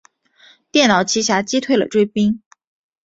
[0.71, 2.41] 电脑奇侠击退了追兵。